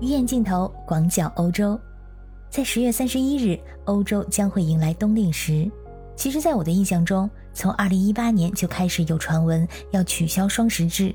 [0.00, 1.78] 鱼眼镜头，广角欧洲。
[2.50, 5.70] 在十月三十一日，欧洲将会迎来冬令时。
[6.16, 11.14] 其实，在我的印象中，从二零一八年就开始有传闻要取消双十制，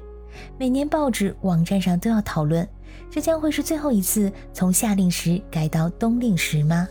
[0.58, 2.68] 每年报纸、网站上都要讨论，
[3.12, 6.88] 这将会是最后一次从夏令时改到冬令时吗？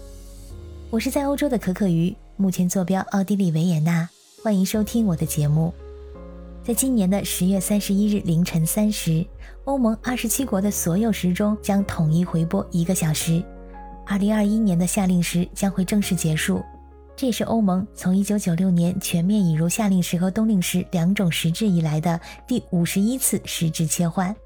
[0.90, 4.08] 我是在欧洲的可可鱼，目前坐标奥地利维也纳，
[4.42, 5.72] 欢迎收听我的节目。
[6.68, 9.24] 在今年的十月三十一日凌晨三时，
[9.64, 13.42] 欧盟二十七国的所有时钟将统一回拨一个小时。
[14.04, 16.62] 二零二一年的夏令时将会正式结束，
[17.16, 24.36] 这也是欧盟从一九九六年全面引入夏令时和冬令时两种时制以来的第五十一次时制切换。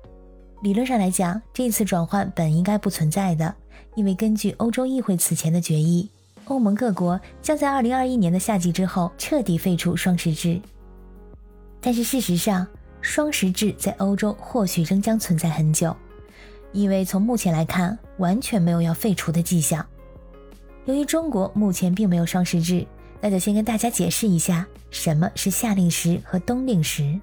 [0.63, 3.53] 理论上来讲，这次转换本应该不存在的，
[3.97, 6.09] 因为根据欧洲议会此前的决议，
[6.45, 10.61] 欧盟各国将在二零二一年的夏季之后彻底废除双时制。
[11.83, 12.65] 但是事实上，
[13.01, 15.95] 双十制在欧洲或许仍将存在很久，
[16.71, 19.85] 因为从目前来看，完全没有要废除的迹象。
[20.85, 22.87] 由于中国目前并没有双十制，
[23.21, 27.21] 那就先跟大家解释一下什么是夏令时和冬令时。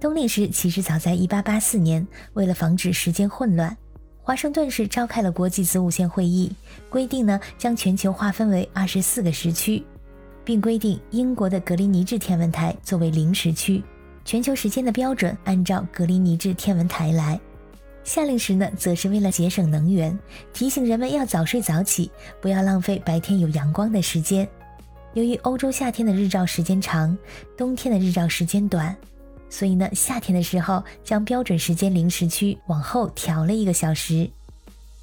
[0.00, 3.76] 冬令时其实早在1884年，为了防止时间混乱，
[4.20, 6.50] 华盛顿市召开了国际子午线会议，
[6.90, 9.84] 规定呢将全球划分为二十四个时区。
[10.44, 13.82] 并规定英国的格林尼治天文台作为零时区，
[14.24, 17.40] 全球时间的标准按照格林尼治天文台来。
[18.04, 20.18] 夏令时呢，则是为了节省能源，
[20.52, 24.48] 提醒人们要早睡早起，不要浪费白天有阳光的时间。
[25.14, 27.16] 由于欧洲夏天的日照时间长，
[27.56, 28.96] 冬天的日照时间短，
[29.48, 34.28] 所以呢，夏天的时候将标准时间零时区往后调了一个小时。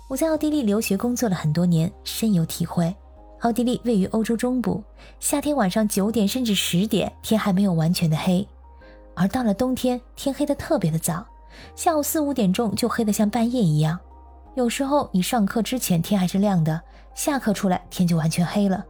[0.09, 2.93] 我在奥地利留学工作了很多年，深有体会。
[3.39, 4.83] 奥地利位于欧洲中部，
[5.19, 8.45] 夏天晚上九点甚至十点天还没有完全的黑，
[9.15, 11.25] 而到了冬天天黑的特别的早，
[11.75, 13.97] 下午四五点钟就黑得像半夜一样。
[14.55, 16.81] 有时候你上课之前天还是亮的，
[17.15, 18.85] 下课出来天就完全黑了。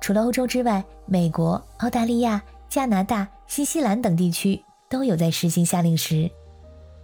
[0.00, 6.30] 除了欧洲之外，美国、澳大利亚、加拿大、新西兰等地区都有在实行夏令时。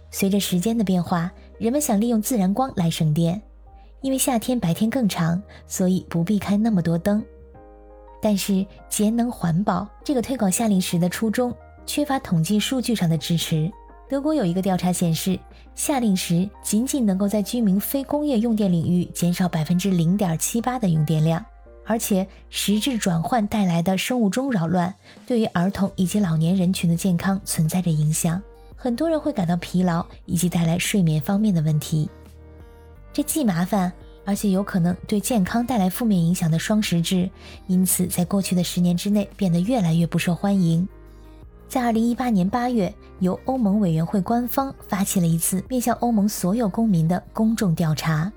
[0.09, 3.41] 随着时间的变化，人们想利用自然光来省电。
[4.01, 7.23] 因为夏天白天更长，所以不必开那么多灯。
[8.21, 11.51] 但是节能环保这个推广夏令时的初衷
[11.85, 13.71] 缺乏统计数据上的支持。
[14.07, 15.39] 德国有一个调查显示，
[15.73, 21.43] 夏令时仅仅能够在居民非工业用电领域减少百分之零点七八的用电量，
[21.85, 24.93] 而且时制转换带来的生物钟扰乱
[25.25, 28.41] 对于儿童以及老年人群的健康存在着影响，
[28.75, 32.09] 很多人会感到疲劳以及带来睡眠方面的问题。
[33.13, 33.91] 这既麻烦，
[34.25, 37.29] 而且有可能对健康带来负面影响的双十制，
[37.67, 40.87] 因此在过去的十年之内变得越来越不受欢迎。
[41.67, 48.31] 在二零一八年八月，由欧盟委员会官方发起了一次面向欧盟所有公民的公众调查，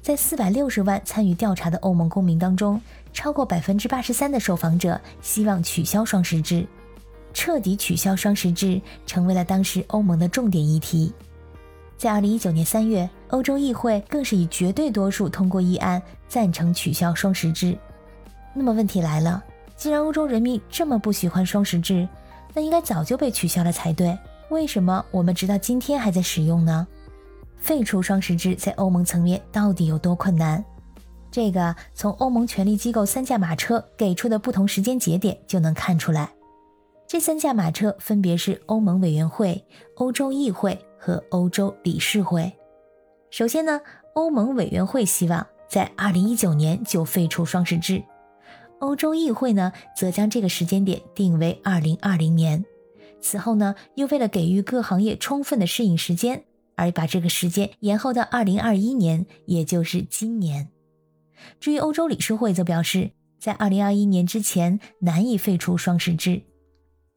[0.00, 2.80] 在四百六十万参与调查的欧盟公民当中，
[3.12, 6.66] 超过百分之八十三的受访者希望取消双十制，
[7.32, 11.12] 彻底取消双十制成为了当时欧盟的重点议题。
[11.96, 17.76] 在二零一九年三月，欧洲议会更是以绝对多数通过议案，赞成取消双十制。
[18.54, 19.42] 那么问题来了，
[19.74, 22.06] 既然欧洲人民这么不喜欢双十制，
[22.54, 24.16] 那应该早就被取消了才对。
[24.50, 26.86] 为什么我们直到今天还在使用呢？
[27.58, 30.62] 废除双十制在欧盟层面到底有多困难？
[31.30, 36.30] 这个从欧盟权力机构三驾马车给出的不同时间节点就能看出来。
[37.08, 39.64] 这三驾马车分别是欧盟委员会、
[39.96, 40.78] 欧洲议会。
[41.04, 42.52] 和欧洲理事会，
[43.32, 43.80] 首先呢，
[44.12, 48.04] 欧盟委员会希望在二零一九年就废除双十制，
[48.78, 52.62] 欧洲议会呢则将这个时间点定为二零二零年。
[53.22, 56.44] 此后呢，又为了给予各行业充分的适应时间，
[56.76, 60.68] 而把这个时间延后到二零二一年，也就是今年。
[61.58, 66.42] 至于欧洲理事会，则表示在二零二一年之前难以废除双十制。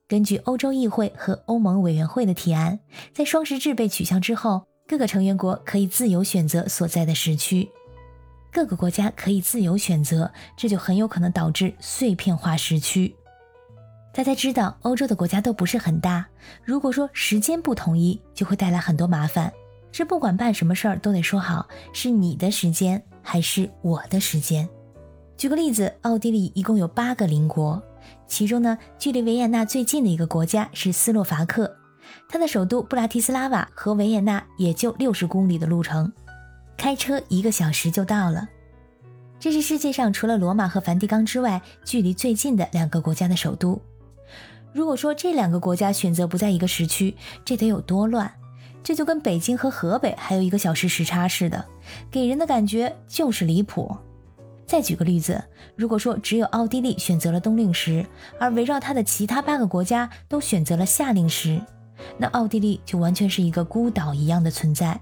[0.08, 2.80] 根据欧洲议会和欧盟委员会的提案，
[3.14, 7.68] 在双十制被取消之后，各个成员国可以自由选择所在的时区。
[8.52, 13.16] 各个国家可以自由选择，这就很有可能导致碎片化时区。
[14.14, 16.28] 大家知道，欧洲的国家都不是很大，
[16.64, 19.52] 如果说时间不统一，就会带来很多麻烦。
[19.92, 24.70] 这不管办什么事儿都得说好，是你的时间还是我的时间。
[25.36, 27.82] 举个例子，奥地利一共有八个邻国。
[28.28, 31.76] 其中呢，距离维也纳最近的一个国家是斯洛伐克，
[32.28, 36.12] 它的首都布拉提斯拉瓦和维也纳也就六十公里的路程，
[36.78, 38.48] 开车一个小时就到了。
[39.40, 43.80] 这是世界上除了罗马和梵蒂冈之外，距离最近的两个国家的首都。
[44.74, 48.32] 如果说这两个国家选择不在一个时区，这得有多乱？
[48.84, 51.66] 这就跟北京和河北还有一个小时时差似的，
[52.12, 53.96] 给人的感觉就是离谱。
[54.68, 55.44] 再举个例子，
[55.76, 58.06] 如果说只有奥地利选择了冬令时，
[58.40, 61.62] 而围绕它的其他八个国家都选择了夏令时，
[62.18, 65.00] 那奥地利就完全是一个孤岛一样的存在。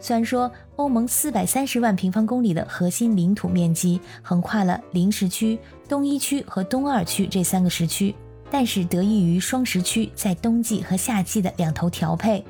[0.00, 5.58] 虽然说欧盟四百三十万平方公里的核心领土面积横跨了零时区、
[5.88, 8.14] 东一区和东二区这三个时区。
[8.50, 12.42] 但是得益于双时区在冬季和夏季的两头调配，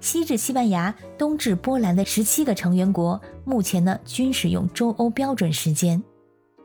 [0.00, 6.02] 西至西班牙、东至波兰的十七个成员国目前呢均使用中欧标准时间。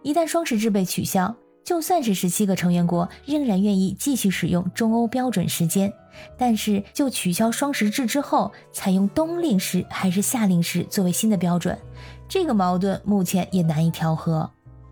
[0.02, 5.94] 一旦双时制被取消，就算是十七个成员国仍然愿意继续使用中欧标准时间，
[6.38, 11.77] 但是就取消双时制之后，采用冬令时还是夏令时作为新的标准，
[12.27, 14.50] 这个矛盾目前也难以调和。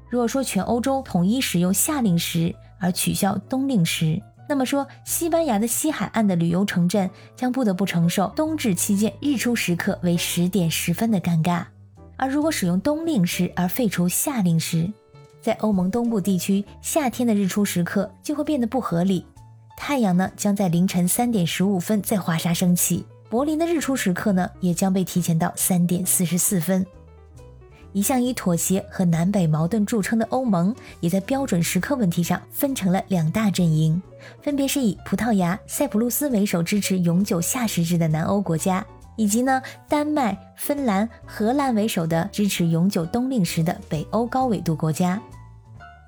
[0.09, 11.65] 如果说全欧洲统一使用夏令时，而取消冬令时，那么说西班牙的西海岸的旅游城镇将不得不承受冬至期间日出时刻为十点十分的尴尬。
[12.15, 14.89] 而如果使用冬令时而废除夏令时，
[15.41, 19.25] 在欧盟东部地区夏天的日出时刻就会变得不合理，
[19.77, 26.85] 太阳呢将在凌晨三点十五分在华沙升起，柏林的日出时刻呢也将被提前到三点四十四分。
[27.93, 33.99] 一向以妥协和南北矛盾著称的欧盟，也在标准时刻问题上分成了两大阵营，
[34.41, 38.85] 分别是以葡萄牙、塞浦路斯为首支持永久夏时制的南欧国家，
[39.17, 45.21] 以及呢丹麦、芬兰、荷兰为首的支持永久冬令时的北欧高纬度国家。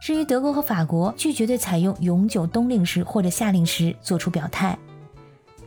[0.01, 4.77] 至于德国和法国，拒绝对采用永久冬令时或者夏令时做出表态，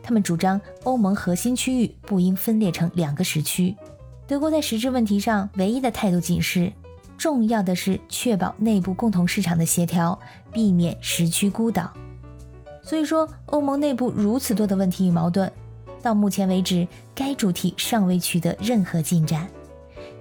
[0.03, 3.77] 他们主张欧盟核心区域不应分裂成两个时区。
[4.27, 6.73] 德国在实质问题上唯一的态度仅是，
[7.19, 10.19] 重要的是确保内部共同市场的协调，
[10.51, 11.93] 避免时区孤岛。
[12.83, 15.53] 所以说，欧盟内部如此多的问题与矛盾，
[16.03, 19.49] 到目前为止，该主题尚未取得任何进展。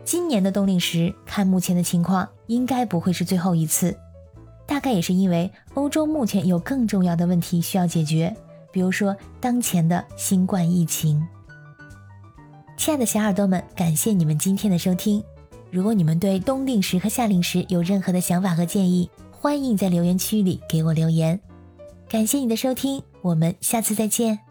[0.06, 3.96] 今年的冬令时，看目前的情况，应该不会是最后一次。
[4.66, 8.34] 大概也是因为欧洲目前有更重要的问题需要解决，
[8.72, 11.22] 比如说当前的新冠疫情。
[12.78, 15.24] 亲爱的小耳朵们，感谢你们今天的收听。
[15.70, 21.40] 如果你们对冬令时和夏令时有任何的想法和建议，欢迎在留言区里给我留言。
[22.10, 24.51] 感谢你的收听，我们下次再见。